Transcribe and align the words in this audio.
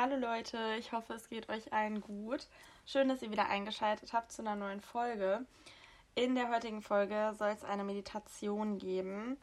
Hallo 0.00 0.14
Leute, 0.14 0.76
ich 0.78 0.92
hoffe, 0.92 1.14
es 1.14 1.28
geht 1.28 1.48
euch 1.48 1.72
allen 1.72 2.00
gut. 2.00 2.46
Schön, 2.86 3.08
dass 3.08 3.20
ihr 3.20 3.32
wieder 3.32 3.48
eingeschaltet 3.48 4.12
habt 4.12 4.30
zu 4.30 4.42
einer 4.42 4.54
neuen 4.54 4.80
Folge. 4.80 5.44
In 6.14 6.36
der 6.36 6.50
heutigen 6.50 6.82
Folge 6.82 7.34
soll 7.36 7.48
es 7.48 7.64
eine 7.64 7.82
Meditation 7.82 8.78
geben. 8.78 9.36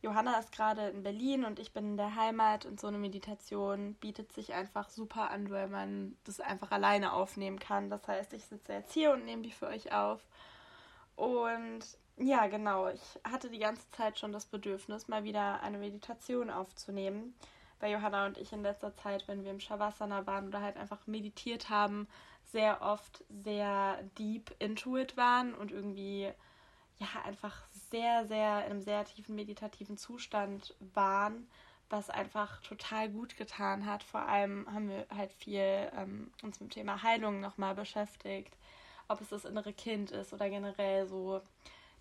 Johanna 0.00 0.38
ist 0.38 0.50
gerade 0.50 0.88
in 0.88 1.02
Berlin 1.02 1.44
und 1.44 1.58
ich 1.58 1.74
bin 1.74 1.90
in 1.90 1.96
der 1.98 2.14
Heimat 2.14 2.64
und 2.64 2.80
so 2.80 2.86
eine 2.86 2.96
Meditation 2.96 3.96
bietet 3.96 4.32
sich 4.32 4.54
einfach 4.54 4.88
super 4.88 5.30
an, 5.30 5.50
weil 5.50 5.68
man 5.68 6.16
das 6.24 6.40
einfach 6.40 6.70
alleine 6.70 7.12
aufnehmen 7.12 7.58
kann. 7.58 7.90
Das 7.90 8.08
heißt, 8.08 8.32
ich 8.32 8.46
sitze 8.46 8.72
jetzt 8.72 8.94
hier 8.94 9.12
und 9.12 9.26
nehme 9.26 9.42
die 9.42 9.52
für 9.52 9.66
euch 9.66 9.92
auf. 9.92 10.26
Und 11.16 11.80
ja, 12.16 12.46
genau, 12.46 12.88
ich 12.88 13.20
hatte 13.30 13.50
die 13.50 13.58
ganze 13.58 13.90
Zeit 13.90 14.18
schon 14.18 14.32
das 14.32 14.46
Bedürfnis, 14.46 15.06
mal 15.06 15.24
wieder 15.24 15.60
eine 15.60 15.76
Meditation 15.76 16.48
aufzunehmen 16.48 17.34
weil 17.80 17.92
Johanna 17.92 18.26
und 18.26 18.38
ich 18.38 18.52
in 18.52 18.62
letzter 18.62 18.94
Zeit, 18.94 19.26
wenn 19.28 19.44
wir 19.44 19.50
im 19.50 19.60
Shavasana 19.60 20.26
waren 20.26 20.48
oder 20.48 20.60
halt 20.60 20.76
einfach 20.76 21.06
meditiert 21.06 21.70
haben, 21.70 22.08
sehr 22.44 22.82
oft 22.82 23.24
sehr 23.28 24.02
deep 24.18 24.54
into 24.58 24.96
it 24.96 25.16
waren 25.16 25.54
und 25.54 25.70
irgendwie 25.70 26.32
ja 26.98 27.06
einfach 27.24 27.62
sehr, 27.90 28.26
sehr 28.26 28.64
in 28.64 28.72
einem 28.72 28.80
sehr 28.80 29.04
tiefen 29.04 29.34
meditativen 29.34 29.96
Zustand 29.96 30.74
waren, 30.94 31.48
was 31.90 32.10
einfach 32.10 32.60
total 32.62 33.08
gut 33.08 33.36
getan 33.36 33.86
hat. 33.86 34.02
Vor 34.02 34.20
allem 34.20 34.66
haben 34.72 34.88
wir 34.88 35.06
halt 35.14 35.32
viel 35.32 35.90
ähm, 35.96 36.30
uns 36.42 36.60
mit 36.60 36.70
dem 36.70 36.74
Thema 36.74 37.02
Heilung 37.02 37.40
nochmal 37.40 37.74
beschäftigt, 37.74 38.56
ob 39.08 39.20
es 39.20 39.28
das 39.28 39.44
innere 39.44 39.72
Kind 39.72 40.10
ist 40.10 40.32
oder 40.32 40.50
generell 40.50 41.06
so 41.06 41.40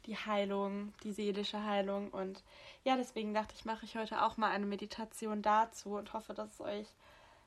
die 0.08 0.18
Heilung, 0.18 0.94
die 1.04 1.12
seelische 1.12 1.64
Heilung. 1.64 2.10
Und 2.10 2.44
ja, 2.84 2.96
deswegen 2.96 3.34
dachte 3.34 3.54
ich, 3.56 3.66
mache 3.66 3.86
ich 3.86 3.96
heute 3.96 4.24
auch 4.24 4.38
mal 4.38 4.50
eine 4.50 4.66
Meditation 4.66 5.42
dazu 5.42 5.92
und 5.92 6.14
hoffe, 6.14 6.34
dass 6.34 6.54
es 6.54 6.62
euch 6.62 6.88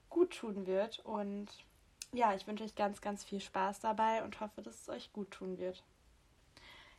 gut 0.09 0.37
tun 0.37 0.67
wird. 0.67 1.01
Und 1.01 1.49
ja, 2.13 2.35
ich 2.35 2.47
wünsche 2.47 2.65
euch 2.65 2.75
ganz, 2.75 3.01
ganz 3.01 3.25
viel 3.25 3.41
Spaß 3.41 3.81
dabei 3.81 4.23
und 4.23 4.41
hoffe, 4.41 4.63
dass 4.63 4.83
es 4.83 4.89
euch 4.89 5.13
gut 5.13 5.31
tun 5.31 5.59
wird. 5.59 5.83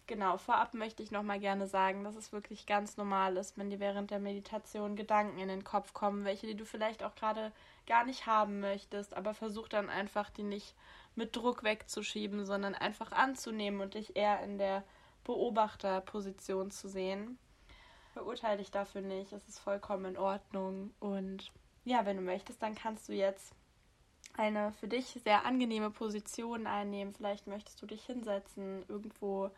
Genau, 0.08 0.38
vorab 0.38 0.74
möchte 0.74 1.04
ich 1.04 1.12
nochmal 1.12 1.40
gerne 1.40 1.68
sagen, 1.68 2.04
dass 2.04 2.16
es 2.16 2.34
wirklich 2.34 2.66
ganz 2.66 2.98
normal 2.98 3.38
ist, 3.38 3.58
wenn 3.58 3.70
dir 3.70 3.80
während 3.80 4.12
der 4.12 4.20
Meditation 4.20 4.96
Gedanken 4.96 5.40
in 5.40 5.48
den 5.48 5.64
Kopf 5.64 5.94
kommen, 5.94 6.26
welche 6.26 6.48
die 6.48 6.56
du 6.56 6.66
vielleicht 6.66 7.04
auch 7.04 7.16
gerade 7.16 7.54
gar 7.88 8.04
nicht 8.04 8.26
haben 8.26 8.60
möchtest, 8.60 9.16
aber 9.16 9.34
versuch 9.34 9.70
dann 9.70 9.90
einfach, 9.90 10.30
die 10.30 10.44
nicht 10.44 10.76
mit 11.16 11.36
Druck 11.36 11.64
wegzuschieben, 11.64 12.46
sondern 12.46 12.76
einfach 12.76 13.12
anzunehmen 13.12 13.80
und 13.80 13.94
dich 13.94 14.16
eher 14.16 14.42
in 14.44 14.58
der 14.58 14.84
Beobachterposition 15.24 16.72
zu 16.72 16.90
sehen. 16.90 17.38
Verurteile 18.14 18.58
dich 18.58 18.72
dafür 18.72 19.02
nicht, 19.02 19.32
es 19.32 19.48
ist 19.48 19.60
vollkommen 19.60 20.06
in 20.06 20.18
Ordnung. 20.18 20.94
Und 21.00 21.52
ja, 21.86 22.06
wenn 22.06 22.18
du 22.18 22.24
möchtest, 22.24 22.62
dann 22.62 22.76
kannst 22.76 23.08
du 23.10 23.14
jetzt 23.14 23.54
eine 24.34 24.72
für 24.74 24.88
dich 24.88 25.20
sehr 25.24 25.46
angenehme 25.46 25.92
Position 25.92 26.68
einnehmen. 26.68 27.14
Vielleicht 27.14 27.48
möchtest 27.48 27.82
du 27.82 27.86
dich 27.86 28.06
hinsetzen, 28.06 28.84
irgendwo 28.88 29.52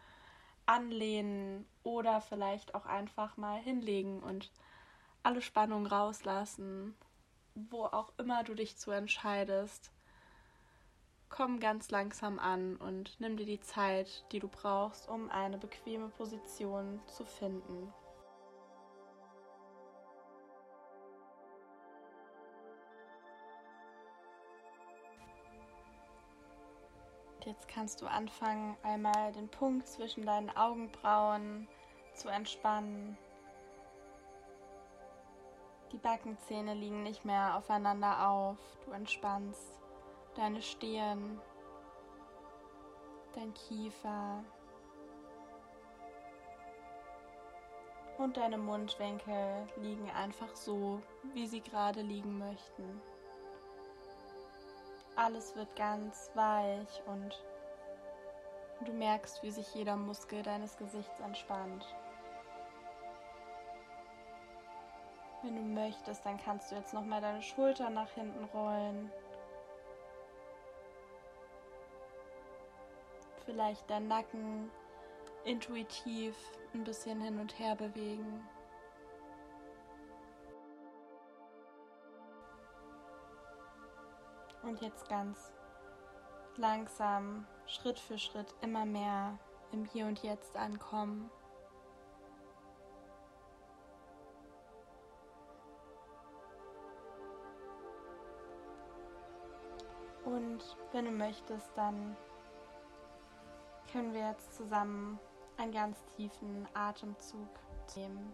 anlehnen 0.65 1.65
oder 1.83 2.21
vielleicht 2.21 2.73
auch 2.75 2.85
einfach 2.85 3.37
mal 3.37 3.59
hinlegen 3.59 4.21
und 4.21 4.51
alle 5.21 5.41
Spannung 5.41 5.85
rauslassen, 5.85 6.95
wo 7.55 7.85
auch 7.85 8.11
immer 8.17 8.43
du 8.43 8.53
dich 8.53 8.77
zu 8.77 8.91
entscheidest 8.91 9.91
komm 11.35 11.59
ganz 11.59 11.89
langsam 11.89 12.37
an 12.37 12.75
und 12.75 13.19
nimm 13.19 13.37
dir 13.37 13.47
die 13.47 13.59
Zeit, 13.59 14.23
die 14.31 14.39
du 14.39 14.47
brauchst, 14.47 15.09
um 15.09 15.31
eine 15.31 15.57
bequeme 15.57 16.09
Position 16.09 17.01
zu 17.07 17.25
finden. 17.25 17.91
Jetzt 27.43 27.67
kannst 27.67 28.01
du 28.01 28.05
anfangen, 28.05 28.77
einmal 28.83 29.31
den 29.31 29.49
Punkt 29.49 29.87
zwischen 29.87 30.25
deinen 30.25 30.51
Augenbrauen 30.51 31.67
zu 32.13 32.29
entspannen. 32.29 33.17
Die 35.91 35.97
Backenzähne 35.97 36.75
liegen 36.75 37.01
nicht 37.01 37.25
mehr 37.25 37.57
aufeinander 37.57 38.29
auf. 38.29 38.57
Du 38.85 38.91
entspannst 38.91 39.82
deine 40.35 40.61
Stirn, 40.61 41.39
dein 43.35 43.53
Kiefer 43.53 44.43
und 48.17 48.37
deine 48.37 48.57
Mundwinkel 48.57 49.67
liegen 49.77 50.09
einfach 50.11 50.55
so, 50.55 51.01
wie 51.33 51.47
sie 51.47 51.61
gerade 51.61 52.01
liegen 52.01 52.37
möchten. 52.37 53.01
Alles 55.15 55.55
wird 55.55 55.75
ganz 55.75 56.31
weich 56.33 57.03
und 57.05 57.39
du 58.85 58.93
merkst, 58.93 59.43
wie 59.43 59.51
sich 59.51 59.73
jeder 59.75 59.95
Muskel 59.95 60.41
deines 60.41 60.75
Gesichts 60.77 61.19
entspannt. 61.19 61.85
Wenn 65.43 65.55
du 65.55 65.61
möchtest, 65.61 66.25
dann 66.25 66.37
kannst 66.37 66.71
du 66.71 66.75
jetzt 66.75 66.93
noch 66.93 67.03
mal 67.03 67.21
deine 67.21 67.41
Schultern 67.41 67.93
nach 67.93 68.09
hinten 68.11 68.45
rollen 68.45 69.11
vielleicht 73.45 73.89
deinen 73.89 74.07
Nacken 74.07 74.71
intuitiv 75.43 76.35
ein 76.73 76.83
bisschen 76.83 77.21
hin 77.21 77.39
und 77.39 77.57
her 77.59 77.75
bewegen. 77.75 78.47
Und 84.63 84.81
jetzt 84.81 85.09
ganz 85.09 85.51
langsam, 86.55 87.45
Schritt 87.65 87.99
für 87.99 88.17
Schritt 88.17 88.53
immer 88.61 88.85
mehr 88.85 89.37
im 89.71 89.85
Hier 89.85 90.05
und 90.05 90.23
Jetzt 90.23 90.55
ankommen. 90.55 91.29
Und 100.23 100.63
wenn 100.93 101.05
du 101.05 101.11
möchtest, 101.11 101.69
dann 101.75 102.15
können 103.93 104.11
wir 104.11 104.27
jetzt 104.27 104.55
zusammen 104.55 105.19
einen 105.55 105.71
ganz 105.71 106.03
tiefen 106.15 106.67
Atemzug 106.73 107.47
nehmen. 107.95 108.33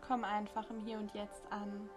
Komm 0.00 0.24
einfach 0.24 0.68
im 0.70 0.80
Hier 0.80 0.98
und 0.98 1.14
Jetzt 1.14 1.44
an. 1.52 1.88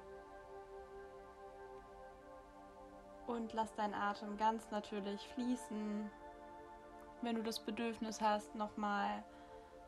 Und 3.25 3.51
lass 3.53 3.73
deinen 3.73 3.95
Atem 3.95 4.37
ganz 4.37 4.69
natürlich 4.69 5.27
fließen. 5.29 6.11
Wenn 7.23 7.35
du 7.35 7.41
das 7.41 7.59
Bedürfnis 7.59 8.21
hast, 8.21 8.53
nochmal 8.53 9.23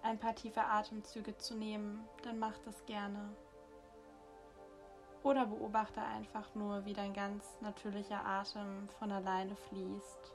ein 0.06 0.20
paar 0.20 0.36
tiefe 0.36 0.64
Atemzüge 0.64 1.36
zu 1.36 1.56
nehmen, 1.56 2.08
dann 2.24 2.38
mach 2.38 2.58
das 2.60 2.86
gerne. 2.86 3.36
Oder 5.24 5.48
beobachte 5.48 6.00
einfach 6.00 6.54
nur, 6.54 6.86
wie 6.86 6.94
dein 6.94 7.14
ganz 7.14 7.60
natürlicher 7.62 8.24
Atem 8.24 8.88
von 9.00 9.12
alleine 9.12 9.56
fließt, 9.56 10.32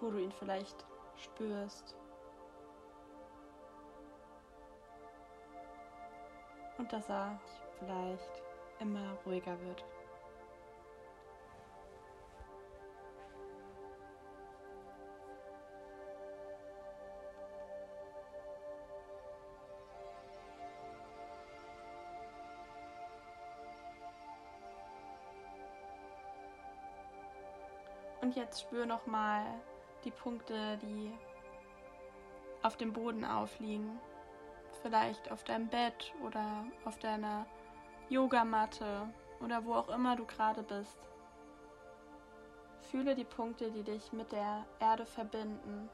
wo 0.00 0.10
du 0.10 0.18
ihn 0.18 0.32
vielleicht 0.32 0.84
spürst. 1.14 1.94
Und 6.78 6.92
dass 6.92 7.08
er 7.08 7.38
vielleicht 7.78 8.42
immer 8.80 9.16
ruhiger 9.24 9.58
wird. 9.60 9.84
Jetzt 28.36 28.60
spür 28.60 28.86
noch 28.86 29.06
mal 29.06 29.44
die 30.04 30.10
Punkte, 30.10 30.78
die 30.78 31.12
auf 32.62 32.76
dem 32.76 32.92
Boden 32.92 33.24
aufliegen. 33.24 33.98
Vielleicht 34.82 35.32
auf 35.32 35.42
deinem 35.42 35.68
Bett 35.68 36.12
oder 36.22 36.64
auf 36.84 36.98
deiner 36.98 37.46
Yogamatte 38.08 39.08
oder 39.40 39.64
wo 39.64 39.74
auch 39.74 39.88
immer 39.88 40.14
du 40.16 40.24
gerade 40.26 40.62
bist. 40.62 40.98
Fühle 42.90 43.14
die 43.14 43.24
Punkte, 43.24 43.72
die 43.72 43.82
dich 43.82 44.12
mit 44.12 44.30
der 44.30 44.64
Erde 44.78 45.06
verbinden. 45.06 45.88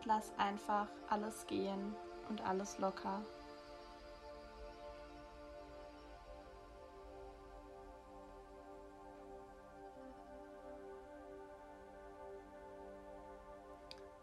Und 0.00 0.06
lass 0.06 0.32
einfach 0.38 0.86
alles 1.08 1.46
gehen 1.46 1.94
und 2.28 2.40
alles 2.46 2.78
locker. 2.78 3.20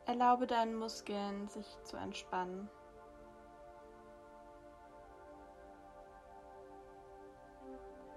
Erlaube 0.06 0.48
deinen 0.48 0.76
Muskeln, 0.76 1.48
sich 1.50 1.68
zu 1.84 1.98
entspannen. 1.98 2.70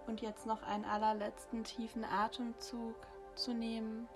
Und 0.06 0.22
jetzt 0.22 0.46
noch 0.46 0.62
einen 0.62 0.84
allerletzten 0.84 1.64
tiefen 1.64 2.04
Atemzug 2.04 2.94
zu 3.34 3.52
nehmen, 3.52 4.08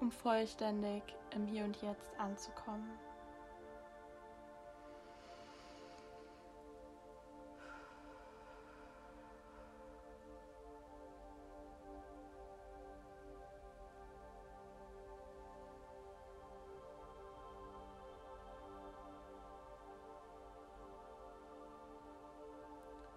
um 0.00 0.10
vollständig 0.10 1.02
im 1.34 1.46
Hier 1.46 1.64
und 1.64 1.80
Jetzt 1.82 2.18
anzukommen. 2.18 2.98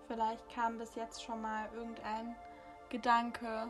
Vielleicht 0.08 0.48
kam 0.50 0.78
bis 0.78 0.94
jetzt 0.94 1.24
schon 1.24 1.42
mal 1.42 1.68
irgendein 1.74 2.36
Gedanke, 2.90 3.68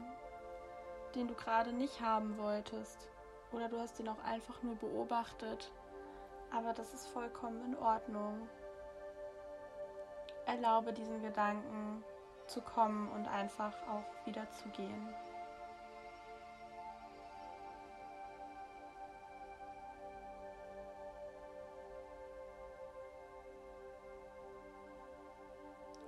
den 1.15 1.27
du 1.27 1.33
gerade 1.35 1.73
nicht 1.73 2.01
haben 2.01 2.37
wolltest. 2.37 3.07
Oder 3.51 3.69
du 3.69 3.79
hast 3.79 3.99
ihn 3.99 4.09
auch 4.09 4.23
einfach 4.23 4.61
nur 4.63 4.75
beobachtet. 4.75 5.71
Aber 6.51 6.73
das 6.73 6.93
ist 6.93 7.07
vollkommen 7.07 7.63
in 7.65 7.77
Ordnung. 7.77 8.47
Erlaube 10.45 10.93
diesen 10.93 11.21
Gedanken 11.21 12.03
zu 12.47 12.61
kommen 12.61 13.09
und 13.11 13.27
einfach 13.27 13.73
auch 13.87 14.25
wieder 14.25 14.49
zu 14.51 14.67
gehen. 14.69 15.09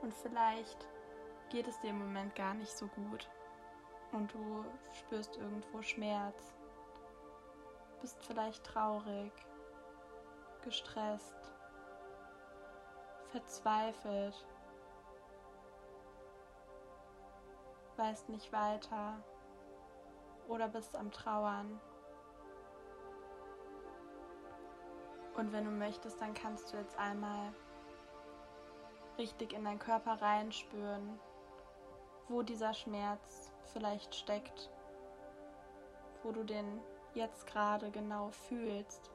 Und 0.01 0.13
vielleicht 0.13 0.85
geht 1.49 1.67
es 1.67 1.79
dir 1.79 1.89
im 1.89 1.97
Moment 1.97 2.35
gar 2.35 2.53
nicht 2.53 2.77
so 2.77 2.85
gut. 2.87 3.27
Und 4.15 4.33
du 4.33 4.63
spürst 4.93 5.35
irgendwo 5.35 5.81
Schmerz. 5.81 6.55
Bist 7.99 8.23
vielleicht 8.23 8.63
traurig, 8.63 9.33
gestresst, 10.63 11.53
verzweifelt. 13.27 14.47
Weißt 17.97 18.29
nicht 18.29 18.53
weiter. 18.53 19.21
Oder 20.47 20.69
bist 20.69 20.95
am 20.95 21.11
Trauern. 21.11 21.81
Und 25.35 25.51
wenn 25.51 25.65
du 25.65 25.71
möchtest, 25.71 26.21
dann 26.21 26.33
kannst 26.33 26.71
du 26.71 26.77
jetzt 26.77 26.97
einmal 26.97 27.53
richtig 29.17 29.51
in 29.51 29.65
deinen 29.65 29.79
Körper 29.79 30.21
reinspüren, 30.21 31.19
wo 32.29 32.43
dieser 32.43 32.73
Schmerz 32.73 33.44
vielleicht 33.73 34.15
steckt, 34.15 34.69
wo 36.23 36.31
du 36.31 36.43
den 36.43 36.81
jetzt 37.13 37.47
gerade 37.47 37.91
genau 37.91 38.29
fühlst. 38.29 39.11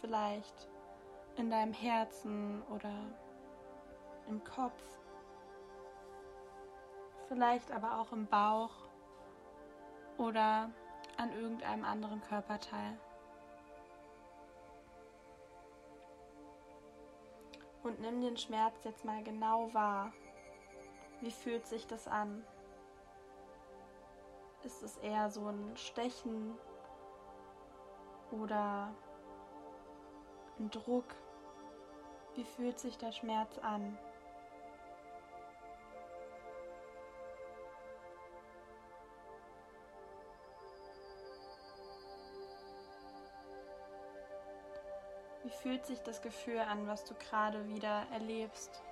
Vielleicht 0.00 0.68
in 1.36 1.50
deinem 1.50 1.72
Herzen 1.72 2.62
oder 2.70 2.92
im 4.28 4.42
Kopf, 4.44 4.82
vielleicht 7.28 7.70
aber 7.70 8.00
auch 8.00 8.12
im 8.12 8.26
Bauch 8.26 8.72
oder 10.18 10.70
an 11.16 11.32
irgendeinem 11.32 11.84
anderen 11.84 12.20
Körperteil. 12.22 12.98
Und 17.82 18.00
nimm 18.00 18.20
den 18.20 18.36
Schmerz 18.36 18.84
jetzt 18.84 19.04
mal 19.04 19.22
genau 19.24 19.72
wahr. 19.74 20.12
Wie 21.22 21.30
fühlt 21.30 21.64
sich 21.68 21.86
das 21.86 22.08
an? 22.08 22.44
Ist 24.64 24.82
es 24.82 24.96
eher 24.96 25.30
so 25.30 25.46
ein 25.46 25.76
Stechen 25.76 26.58
oder 28.32 28.92
ein 30.58 30.68
Druck? 30.70 31.14
Wie 32.34 32.42
fühlt 32.42 32.80
sich 32.80 32.98
der 32.98 33.12
Schmerz 33.12 33.56
an? 33.58 33.96
Wie 45.44 45.50
fühlt 45.50 45.86
sich 45.86 46.02
das 46.02 46.20
Gefühl 46.20 46.58
an, 46.58 46.88
was 46.88 47.04
du 47.04 47.14
gerade 47.14 47.68
wieder 47.68 48.06
erlebst? 48.12 48.82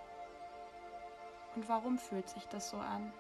Und 1.57 1.69
warum 1.69 1.99
fühlt 1.99 2.29
sich 2.29 2.47
das 2.49 2.71
so 2.71 2.77
an? 2.77 3.13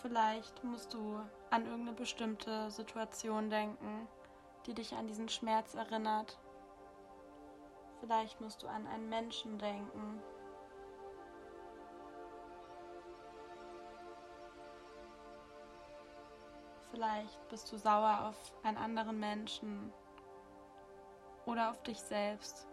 Vielleicht 0.00 0.62
musst 0.62 0.94
du 0.94 1.20
an 1.50 1.66
irgendeine 1.66 1.92
bestimmte 1.96 2.70
Situation 2.70 3.50
denken, 3.50 4.08
die 4.68 4.74
dich 4.74 4.94
an 4.94 5.06
diesen 5.06 5.30
Schmerz 5.30 5.74
erinnert. 5.74 6.38
Vielleicht 8.00 8.38
musst 8.40 8.62
du 8.62 8.68
an 8.68 8.86
einen 8.86 9.08
Menschen 9.08 9.58
denken. 9.58 10.22
Vielleicht 16.90 17.48
bist 17.48 17.72
du 17.72 17.78
sauer 17.78 18.26
auf 18.28 18.52
einen 18.62 18.76
anderen 18.76 19.18
Menschen 19.18 19.90
oder 21.46 21.70
auf 21.70 21.82
dich 21.82 21.98
selbst. 22.00 22.66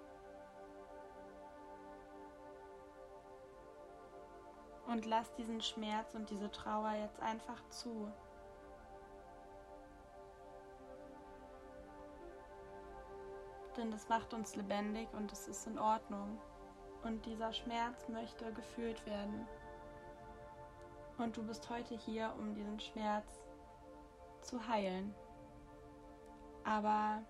Und 4.88 5.06
lass 5.06 5.34
diesen 5.36 5.62
Schmerz 5.62 6.14
und 6.14 6.30
diese 6.30 6.52
Trauer 6.52 6.92
jetzt 6.92 7.22
einfach 7.22 7.62
zu. 7.70 8.12
Denn 13.78 13.92
das 13.92 14.08
macht 14.10 14.34
uns 14.34 14.56
lebendig 14.56 15.08
und 15.14 15.32
es 15.32 15.48
ist 15.48 15.68
in 15.68 15.78
Ordnung. 15.78 16.40
Und 17.04 17.26
dieser 17.26 17.54
Schmerz 17.54 18.08
möchte 18.10 18.52
gefühlt 18.54 19.06
werden. 19.06 19.48
Und 21.18 21.38
du 21.38 21.44
bist 21.44 21.70
heute 21.70 21.96
hier, 21.96 22.34
um 22.40 22.56
diesen 22.56 22.80
Schmerz 22.80 23.42
zu 24.42 24.68
heilen. 24.68 25.14
Aber 26.64 27.22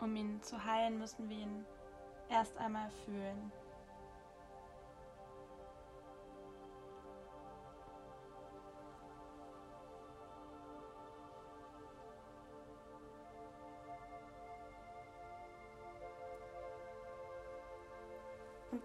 um 0.00 0.16
ihn 0.16 0.42
zu 0.42 0.64
heilen, 0.64 0.98
müssen 0.98 1.28
wir 1.28 1.38
ihn 1.38 1.64
erst 2.28 2.56
einmal 2.58 2.90
fühlen. 3.04 3.52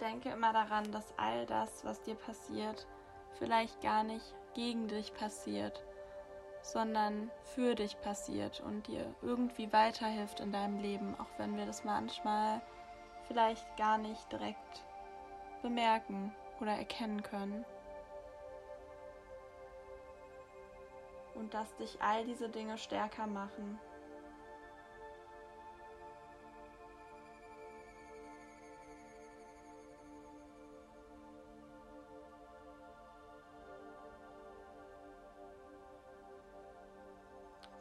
Denke 0.02 0.30
immer 0.30 0.52
daran, 0.52 0.92
dass 0.92 1.18
all 1.18 1.46
das, 1.46 1.86
was 1.86 2.02
dir 2.02 2.16
passiert, 2.16 2.86
vielleicht 3.40 3.82
gar 3.82 4.04
nicht 4.04 4.36
gegen 4.54 4.88
dich 4.88 5.14
passiert, 5.14 5.84
sondern 6.62 7.32
für 7.44 7.75
dich 7.75 8.00
passiert 8.02 8.60
und 8.62 8.88
dir 8.88 9.14
irgendwie 9.22 9.72
weiterhilft 9.72 10.40
in 10.40 10.52
deinem 10.52 10.80
Leben, 10.80 11.16
auch 11.20 11.30
wenn 11.38 11.56
wir 11.58 11.66
das 11.66 11.84
manchmal 11.84 12.62
vielleicht 13.28 13.78
gar 13.78 13.98
nicht 13.98 14.32
direkt 14.32 14.84
bemerken 15.62 16.34
oder 16.60 16.74
erkennen 16.74 17.24
können. 17.24 17.66
Und 21.36 21.54
dass 21.54 21.75
dich 21.75 22.02
all 22.02 22.25
diese 22.25 22.50
Dinge 22.50 22.78
stärker 22.78 23.28
machen 23.28 23.80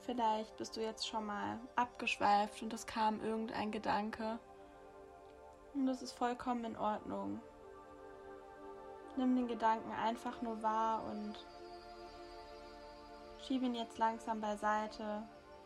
Vielleicht 0.06 0.54
bist 0.58 0.76
du 0.76 0.82
jetzt 0.82 1.08
schon 1.08 1.25
mal 1.25 1.58
abgeschweift 1.76 2.62
und 2.62 2.73
es 2.75 2.87
kam 2.87 3.23
irgendein 3.23 3.70
Gedanke. 3.70 4.38
Und 5.73 5.87
das 5.87 6.02
ist 6.02 6.12
vollkommen 6.12 6.64
in 6.64 6.76
Ordnung. 6.76 7.40
Nimm 9.16 9.34
den 9.34 9.49
Gedanken 9.49 9.92
einfach 9.92 10.42
nur 10.42 10.62
wahr 10.62 11.02
und 11.04 11.34
schieb 13.38 13.62
ihn 13.62 13.75
jetzt 13.75 13.96
langsam 13.96 14.42
beiseite, 14.42 15.23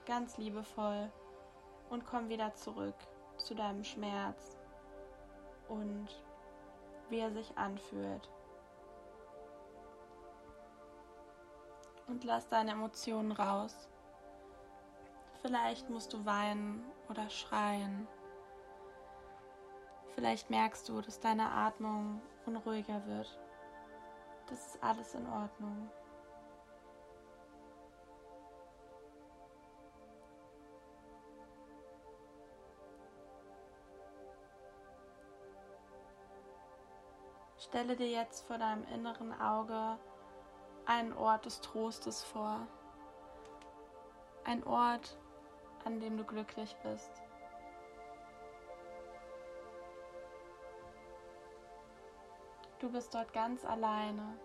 ganz 0.07 0.39
liebevoll 0.39 1.11
und 1.91 2.07
komm 2.07 2.29
wieder 2.29 2.55
zurück 2.55 2.97
zu 3.39 3.57
deinem 3.57 3.83
Schmerz 3.83 4.57
und 5.69 6.09
wie 7.11 7.19
er 7.19 7.33
sich 7.33 7.57
anfühlt. 7.59 8.31
Und 12.07 12.23
lass 12.25 12.49
deine 12.49 12.73
Emotionen 12.73 13.33
raus. 13.33 13.89
Vielleicht 15.43 15.89
musst 15.89 16.13
du 16.13 16.25
weinen 16.25 16.85
oder 17.09 17.31
schreien. 17.31 18.07
Vielleicht 20.15 20.51
merkst 20.51 20.89
du, 20.89 21.01
dass 21.01 21.21
deine 21.21 21.51
Atmung 21.51 22.21
unruhiger 22.45 23.07
wird. 23.07 23.39
Das 24.49 24.75
ist 24.75 24.83
alles 24.83 25.15
in 25.15 25.27
Ordnung. 25.29 25.91
Stelle 37.59 37.97
dir 37.97 38.09
jetzt 38.09 38.47
vor 38.47 38.57
deinem 38.57 38.85
inneren 38.95 39.39
Auge 39.41 39.99
einen 40.87 41.13
Ort 41.13 41.45
des 41.45 41.61
Trostes 41.61 42.25
vor. 42.25 42.67
Ein 44.45 44.65
Ort, 44.65 45.19
an 45.85 46.01
dem 46.01 46.17
du 46.17 46.25
glücklich 46.25 46.77
bist. 46.83 47.11
Du 52.79 52.91
bist 52.91 53.13
dort 53.13 53.33
ganz 53.33 53.65
alleine 53.65 54.39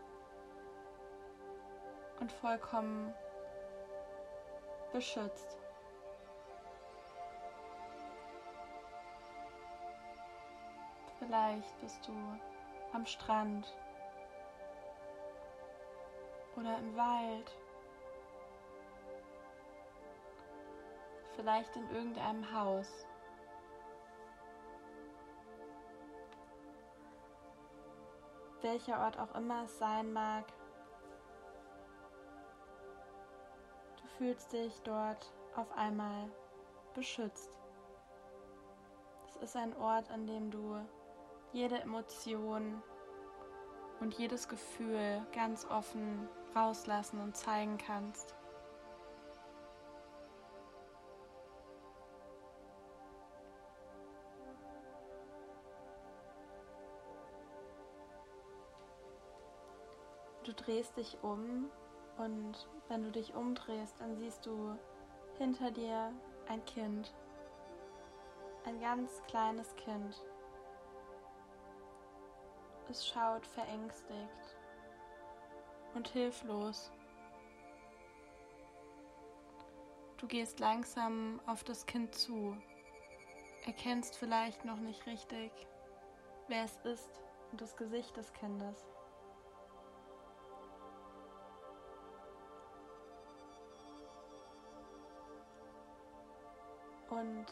und 2.19 2.31
vollkommen 2.31 3.13
beschützt. 4.91 5.57
Vielleicht 11.19 11.79
bist 11.79 12.07
du 12.07 12.13
am 12.91 13.05
Strand 13.05 13.75
oder 16.55 16.77
im 16.79 16.95
Wald 16.95 17.51
vielleicht 21.35 21.75
in 21.75 21.89
irgendeinem 21.89 22.53
Haus. 22.53 23.05
Welcher 28.61 28.99
Ort 28.99 29.19
auch 29.19 29.35
immer 29.35 29.65
es 29.65 29.77
sein 29.77 30.13
mag, 30.13 30.45
du 34.01 34.07
fühlst 34.17 34.53
dich 34.53 34.81
dort 34.83 35.33
auf 35.55 35.69
einmal 35.77 36.29
beschützt. 36.93 37.51
Es 39.27 39.35
ist 39.37 39.55
ein 39.57 39.75
Ort, 39.77 40.09
an 40.11 40.27
dem 40.27 40.49
du 40.49 40.79
jede 41.51 41.81
Emotion 41.81 42.81
und 43.99 44.13
jedes 44.17 44.47
Gefühl 44.47 45.25
ganz 45.33 45.65
offen 45.65 46.29
rauslassen 46.55 47.19
und 47.19 47.35
zeigen 47.35 47.77
kannst. 47.77 48.35
Du 60.43 60.53
drehst 60.53 60.97
dich 60.97 61.17
um 61.21 61.69
und 62.17 62.67
wenn 62.89 63.03
du 63.03 63.11
dich 63.11 63.33
umdrehst, 63.33 63.95
dann 63.99 64.17
siehst 64.17 64.45
du 64.45 64.77
hinter 65.37 65.71
dir 65.71 66.11
ein 66.47 66.63
Kind. 66.65 67.13
Ein 68.65 68.79
ganz 68.81 69.21
kleines 69.27 69.73
Kind. 69.77 70.21
Es 72.89 73.07
schaut 73.07 73.47
verängstigt 73.47 74.57
und 75.93 76.09
hilflos. 76.09 76.91
Du 80.17 80.27
gehst 80.27 80.59
langsam 80.59 81.39
auf 81.45 81.63
das 81.63 81.85
Kind 81.85 82.15
zu, 82.15 82.57
erkennst 83.65 84.17
vielleicht 84.17 84.65
noch 84.65 84.77
nicht 84.77 85.05
richtig, 85.05 85.51
wer 86.49 86.65
es 86.65 86.77
ist 86.83 87.21
und 87.51 87.61
das 87.61 87.77
Gesicht 87.77 88.15
des 88.17 88.31
Kindes. 88.33 88.92
Und 97.13 97.45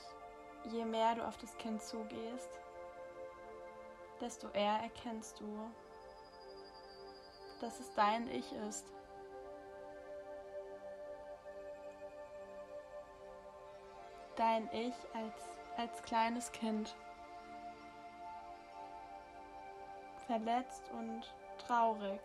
je 0.72 0.86
mehr 0.86 1.14
du 1.16 1.28
auf 1.28 1.38
das 1.38 1.56
Kind 1.58 1.82
zugehst, 1.84 2.60
desto 4.20 4.50
eher 4.50 4.80
erkennst 4.82 5.40
du, 5.40 5.72
dass 7.60 7.80
es 7.80 7.94
dein 7.94 8.28
Ich 8.28 8.52
ist. 8.68 8.88
Dein 14.36 14.68
Ich 14.74 14.96
als, 15.14 15.60
als 15.78 16.02
kleines 16.04 16.52
Kind. 16.52 16.96
Verletzt 20.26 20.90
und 20.92 21.32
traurig. 21.60 22.22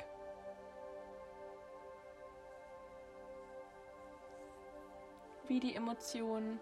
Wie 5.48 5.60
die 5.60 5.74
Emotionen 5.74 6.60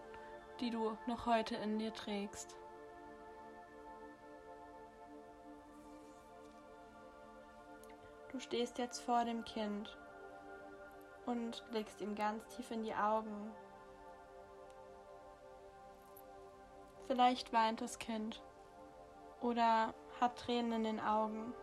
die 0.60 0.70
du 0.70 0.96
noch 1.06 1.26
heute 1.26 1.56
in 1.56 1.78
dir 1.78 1.92
trägst. 1.92 2.56
Du 8.30 8.40
stehst 8.40 8.78
jetzt 8.78 9.00
vor 9.00 9.24
dem 9.24 9.44
Kind 9.44 9.96
und 11.26 11.64
blickst 11.70 12.00
ihm 12.00 12.14
ganz 12.14 12.44
tief 12.48 12.70
in 12.70 12.82
die 12.82 12.94
Augen. 12.94 13.52
Vielleicht 17.06 17.52
weint 17.52 17.80
das 17.80 17.98
Kind 17.98 18.42
oder 19.40 19.94
hat 20.20 20.38
Tränen 20.38 20.72
in 20.72 20.84
den 20.84 21.00
Augen. 21.00 21.54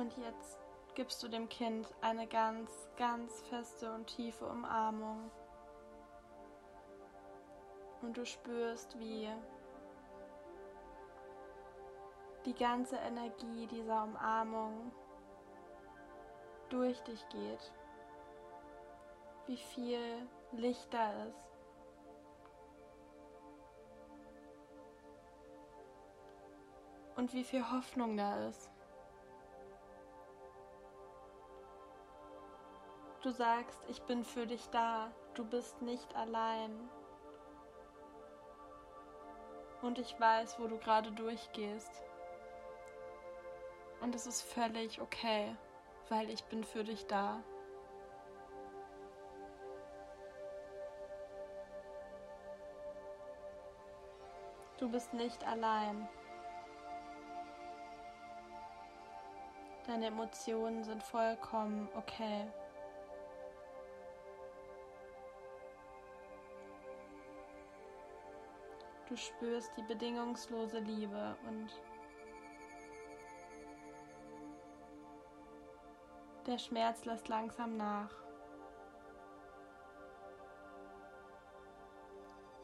Und 0.00 0.16
jetzt 0.16 0.58
gibst 0.94 1.22
du 1.22 1.28
dem 1.28 1.46
Kind 1.50 1.86
eine 2.00 2.26
ganz, 2.26 2.88
ganz 2.96 3.42
feste 3.50 3.92
und 3.92 4.06
tiefe 4.06 4.46
Umarmung. 4.46 5.30
Und 8.00 8.16
du 8.16 8.24
spürst, 8.24 8.98
wie 8.98 9.28
die 12.46 12.54
ganze 12.54 12.96
Energie 12.96 13.66
dieser 13.66 14.04
Umarmung 14.04 14.90
durch 16.70 16.98
dich 17.02 17.28
geht. 17.28 17.72
Wie 19.48 19.58
viel 19.58 20.26
Licht 20.52 20.94
da 20.94 21.24
ist. 21.24 21.44
Und 27.16 27.34
wie 27.34 27.44
viel 27.44 27.70
Hoffnung 27.70 28.16
da 28.16 28.48
ist. 28.48 28.79
Du 33.22 33.30
sagst, 33.30 33.78
ich 33.88 34.00
bin 34.04 34.24
für 34.24 34.46
dich 34.46 34.66
da, 34.70 35.10
du 35.34 35.44
bist 35.44 35.82
nicht 35.82 36.16
allein. 36.16 36.88
Und 39.82 39.98
ich 39.98 40.18
weiß, 40.18 40.58
wo 40.58 40.66
du 40.66 40.78
gerade 40.78 41.12
durchgehst. 41.12 42.02
Und 44.00 44.14
es 44.14 44.26
ist 44.26 44.40
völlig 44.40 45.02
okay, 45.02 45.54
weil 46.08 46.30
ich 46.30 46.44
bin 46.44 46.64
für 46.64 46.82
dich 46.82 47.06
da. 47.08 47.42
Du 54.78 54.88
bist 54.88 55.12
nicht 55.12 55.46
allein. 55.46 56.08
Deine 59.86 60.06
Emotionen 60.06 60.84
sind 60.84 61.02
vollkommen 61.02 61.86
okay. 61.94 62.50
Du 69.10 69.16
spürst 69.16 69.72
die 69.76 69.82
bedingungslose 69.82 70.78
Liebe 70.78 71.36
und 71.48 71.68
der 76.46 76.58
Schmerz 76.58 77.04
lässt 77.04 77.26
langsam 77.26 77.76
nach. 77.76 78.14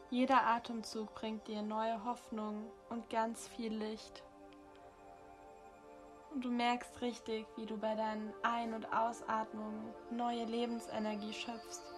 Jeder 0.09 0.47
Atemzug 0.47 1.13
bringt 1.15 1.45
dir 1.49 1.61
neue 1.61 2.05
Hoffnung 2.05 2.71
und 2.87 3.09
ganz 3.09 3.49
viel 3.49 3.73
Licht. 3.73 4.23
Und 6.31 6.45
du 6.45 6.49
merkst 6.49 7.01
richtig, 7.01 7.45
wie 7.57 7.65
du 7.65 7.75
bei 7.77 7.93
deinen 7.93 8.33
Ein- 8.41 8.73
und 8.73 8.85
Ausatmungen 8.93 9.93
neue 10.11 10.45
Lebensenergie 10.45 11.33
schöpfst. 11.33 11.96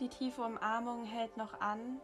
Die 0.00 0.08
tiefe 0.08 0.42
Umarmung 0.42 1.04
hält 1.04 1.36
noch 1.36 1.60
an 1.60 2.00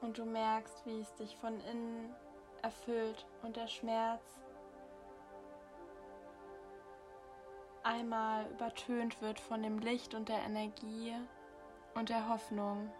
und 0.00 0.16
du 0.16 0.24
merkst, 0.24 0.86
wie 0.86 1.00
es 1.00 1.14
dich 1.14 1.36
von 1.36 1.60
innen 1.60 2.14
erfüllt 2.62 3.26
und 3.42 3.56
der 3.56 3.66
Schmerz 3.66 4.22
einmal 7.82 8.50
übertönt 8.50 9.20
wird 9.20 9.40
von 9.40 9.62
dem 9.62 9.78
Licht 9.78 10.14
und 10.14 10.28
der 10.28 10.42
Energie 10.44 11.14
und 11.94 12.08
der 12.08 12.28
Hoffnung, 12.28 12.90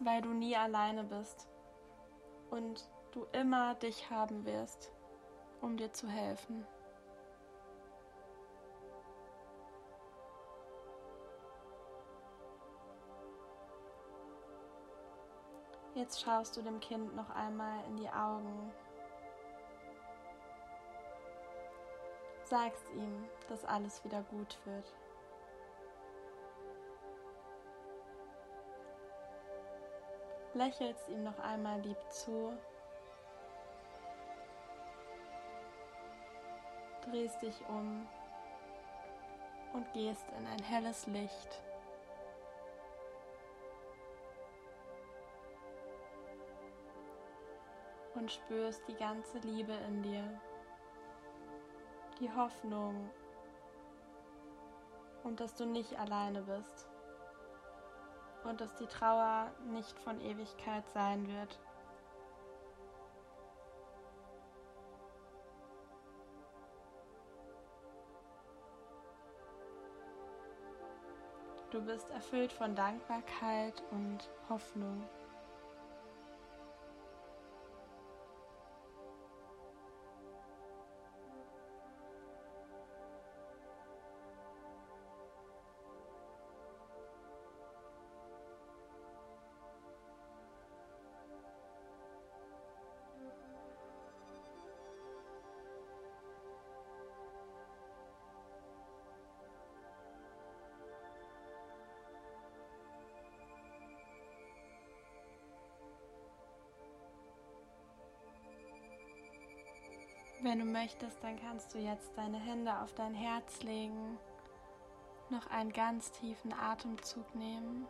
weil 0.00 0.20
du 0.22 0.30
nie 0.30 0.56
alleine 0.56 1.04
bist 1.04 1.48
und 2.50 2.90
du 3.12 3.24
immer 3.32 3.74
dich 3.76 4.10
haben 4.10 4.44
wirst, 4.44 4.90
um 5.60 5.76
dir 5.76 5.92
zu 5.92 6.08
helfen. 6.08 6.66
Jetzt 15.94 16.20
schaust 16.20 16.56
du 16.56 16.62
dem 16.62 16.78
Kind 16.78 17.16
noch 17.16 17.30
einmal 17.30 17.84
in 17.86 17.96
die 17.96 18.08
Augen. 18.08 18.72
Sagst 22.44 22.88
ihm, 22.94 23.28
dass 23.48 23.64
alles 23.64 24.04
wieder 24.04 24.22
gut 24.22 24.56
wird. 24.64 24.84
Lächelst 30.54 31.08
ihm 31.08 31.24
noch 31.24 31.38
einmal 31.40 31.80
lieb 31.80 31.98
zu. 32.10 32.56
Drehst 37.02 37.42
dich 37.42 37.60
um 37.68 38.06
und 39.72 39.92
gehst 39.92 40.26
in 40.38 40.46
ein 40.46 40.62
helles 40.62 41.06
Licht. 41.06 41.62
Und 48.20 48.30
spürst 48.30 48.86
die 48.86 48.96
ganze 48.96 49.38
Liebe 49.38 49.72
in 49.88 50.02
dir, 50.02 50.40
die 52.20 52.30
Hoffnung 52.30 53.08
und 55.24 55.40
dass 55.40 55.54
du 55.54 55.64
nicht 55.64 55.98
alleine 55.98 56.42
bist 56.42 56.86
und 58.44 58.60
dass 58.60 58.74
die 58.76 58.86
Trauer 58.86 59.50
nicht 59.70 59.98
von 60.00 60.20
Ewigkeit 60.20 60.86
sein 60.90 61.26
wird. 61.28 61.58
Du 71.70 71.80
bist 71.80 72.10
erfüllt 72.10 72.52
von 72.52 72.74
Dankbarkeit 72.74 73.82
und 73.92 74.28
Hoffnung. 74.50 75.08
Wenn 110.42 110.58
du 110.58 110.64
möchtest, 110.64 111.22
dann 111.22 111.38
kannst 111.38 111.74
du 111.74 111.78
jetzt 111.78 112.16
deine 112.16 112.38
Hände 112.38 112.74
auf 112.80 112.94
dein 112.94 113.12
Herz 113.12 113.62
legen, 113.62 114.18
noch 115.28 115.46
einen 115.48 115.70
ganz 115.70 116.10
tiefen 116.12 116.54
Atemzug 116.54 117.34
nehmen. 117.34 117.86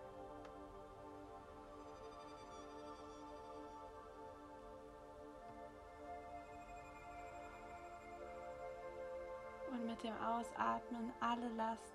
Und 9.70 9.86
mit 9.86 10.02
dem 10.02 10.16
Ausatmen 10.20 11.12
alle 11.20 11.48
Last 11.50 11.94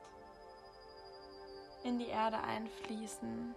in 1.84 2.00
die 2.00 2.08
Erde 2.08 2.40
einfließen. 2.40 3.54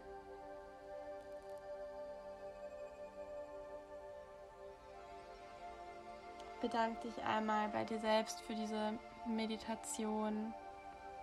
Bedank 6.60 7.00
dich 7.02 7.22
einmal 7.22 7.68
bei 7.68 7.84
dir 7.84 8.00
selbst 8.00 8.40
für 8.40 8.54
diese 8.54 8.98
Meditation 9.26 10.52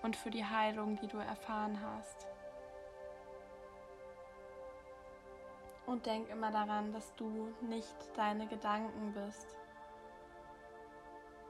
und 0.02 0.16
für 0.16 0.30
die 0.30 0.46
Heilung, 0.46 0.98
die 1.02 1.08
du 1.08 1.18
erfahren 1.18 1.78
hast. 1.82 2.28
Und 5.86 6.06
denk 6.06 6.30
immer 6.30 6.52
daran, 6.52 6.94
dass 6.94 7.14
du 7.16 7.54
nicht 7.62 7.96
deine 8.16 8.48
Gedanken 8.48 9.14
bist, 9.14 9.58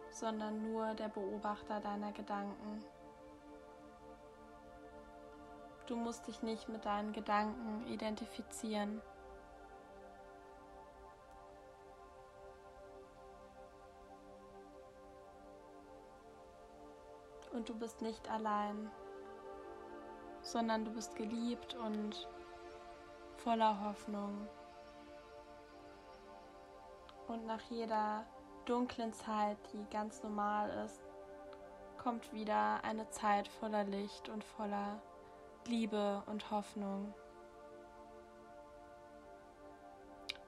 sondern 0.09 0.71
nur 0.71 0.93
der 0.95 1.09
Beobachter 1.09 1.79
deiner 1.79 2.11
Gedanken. 2.11 2.83
Du 5.85 5.95
musst 5.95 6.25
dich 6.27 6.41
nicht 6.41 6.67
mit 6.69 6.85
deinen 6.85 7.13
Gedanken 7.13 7.85
identifizieren. 7.87 9.01
Und 17.55 17.69
du 17.69 17.73
bist 17.73 18.01
nicht 18.01 18.29
allein, 18.29 18.91
sondern 20.41 20.85
du 20.85 20.91
bist 20.91 21.15
geliebt 21.15 21.75
und 21.75 22.27
voller 23.37 23.83
Hoffnung. 23.83 24.47
Und 27.27 27.45
nach 27.45 27.61
jeder 27.69 28.25
dunklen 28.65 29.13
Zeit, 29.13 29.57
die 29.73 29.85
ganz 29.89 30.21
normal 30.21 30.69
ist, 30.85 31.01
kommt 31.97 32.31
wieder 32.33 32.83
eine 32.83 33.09
Zeit 33.09 33.47
voller 33.47 33.83
Licht 33.83 34.29
und 34.29 34.43
voller 34.43 35.01
Liebe 35.65 36.21
und 36.27 36.51
Hoffnung. 36.51 37.13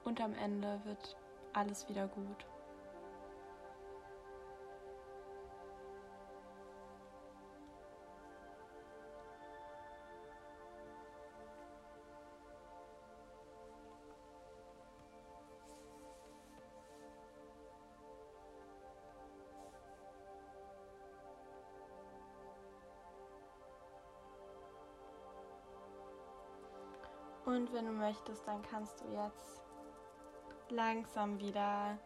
Und 0.04 0.20
am 0.20 0.34
Ende 0.34 0.80
wird 0.84 1.16
alles 1.52 1.88
wieder 1.88 2.06
gut. 2.06 2.46
Und 27.48 27.72
wenn 27.72 27.86
du 27.86 27.92
möchtest, 27.92 28.46
dann 28.46 28.60
kannst 28.60 29.00
du 29.00 29.06
jetzt 29.06 29.62
langsam 30.68 31.40
wieder 31.40 31.96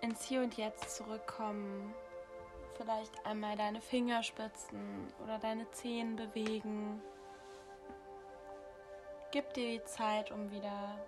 ins 0.00 0.24
Hier 0.24 0.40
und 0.42 0.56
Jetzt 0.56 0.96
zurückkommen. 0.96 1.94
Vielleicht 2.78 3.26
einmal 3.26 3.58
deine 3.58 3.82
Fingerspitzen 3.82 5.12
oder 5.22 5.38
deine 5.38 5.70
Zehen 5.72 6.16
bewegen. 6.16 7.02
Gib 9.32 9.52
dir 9.52 9.78
die 9.78 9.84
Zeit, 9.84 10.32
um 10.32 10.50
wieder 10.50 10.98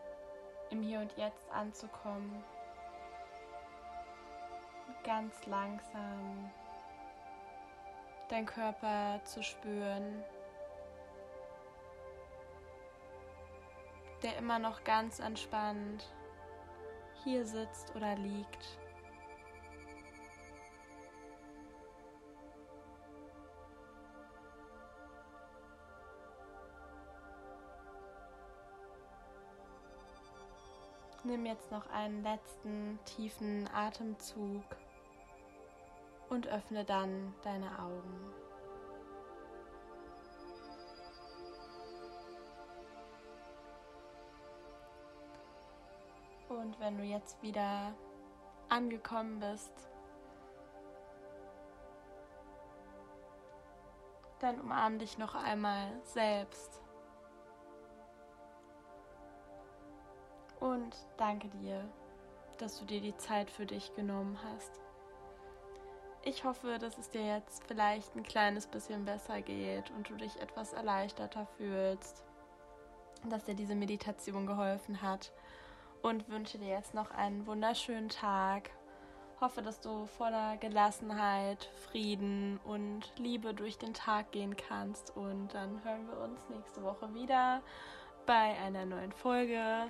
im 0.69 0.83
Hier 0.83 1.01
und 1.01 1.17
Jetzt 1.17 1.51
anzukommen. 1.51 2.45
Ganz 5.03 5.47
langsam 5.47 6.51
dein 8.29 8.45
Körper 8.45 9.19
zu 9.25 9.43
spüren, 9.43 10.23
der 14.23 14.37
immer 14.37 14.59
noch 14.59 14.85
ganz 14.85 15.19
entspannt 15.19 16.13
hier 17.25 17.45
sitzt 17.45 17.95
oder 17.95 18.15
liegt. 18.17 18.79
Nimm 31.23 31.45
jetzt 31.45 31.71
noch 31.71 31.89
einen 31.91 32.23
letzten 32.23 32.99
tiefen 33.05 33.69
Atemzug 33.75 34.65
und 36.31 36.49
öffne 36.49 36.85
dann 36.85 37.35
deine 37.43 37.79
Augen. 37.79 38.40
Und 46.61 46.79
wenn 46.79 46.99
du 46.99 47.05
jetzt 47.05 47.43
wieder 47.43 47.95
angekommen 48.69 49.41
bist, 49.41 49.73
dann 54.41 54.61
umarm 54.61 54.99
dich 54.99 55.17
noch 55.17 55.35
einmal 55.35 55.91
selbst. 56.05 56.83
Und 60.61 60.95
danke 61.17 61.49
dir, 61.49 61.83
dass 62.59 62.79
du 62.79 62.85
dir 62.85 63.01
die 63.01 63.17
Zeit 63.17 63.51
für 63.51 63.65
dich 63.65 63.95
genommen 63.95 64.39
hast. 64.45 64.81
Ich 66.23 66.45
hoffe, 66.45 66.79
dass 66.79 66.99
es 66.99 67.09
dir 67.09 67.25
jetzt 67.25 67.65
vielleicht 67.65 68.15
ein 68.15 68.23
kleines 68.23 68.67
bisschen 68.67 69.07
besser 69.07 69.41
geht 69.41 69.91
und 69.93 70.11
du 70.11 70.17
dich 70.17 70.39
etwas 70.39 70.75
erleichterter 70.75 71.47
fühlst, 71.57 72.23
dass 73.31 73.45
dir 73.45 73.55
diese 73.55 73.75
Meditation 73.75 74.47
geholfen 74.47 75.01
hat 75.01 75.33
und 76.03 76.29
wünsche 76.29 76.59
dir 76.59 76.69
jetzt 76.69 76.95
noch 76.95 77.11
einen 77.11 77.47
wunderschönen 77.47 78.09
Tag. 78.09 78.71
Hoffe, 79.41 79.63
dass 79.63 79.81
du 79.81 80.07
voller 80.07 80.59
Gelassenheit, 80.59 81.71
Frieden 81.91 82.61
und 82.65 83.13
Liebe 83.17 83.55
durch 83.55 83.79
den 83.79 83.95
Tag 83.95 84.33
gehen 84.33 84.55
kannst 84.57 85.17
und 85.17 85.49
dann 85.55 85.83
hören 85.83 86.07
wir 86.09 86.19
uns 86.19 86.41
nächste 86.51 86.83
Woche 86.83 87.13
wieder 87.15 87.63
bei 88.27 88.57
einer 88.65 88.85
neuen 88.85 89.13
Folge. 89.13 89.89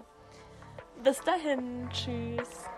Bis 1.03 1.20
dahin, 1.20 1.88
tschüss. 1.90 2.68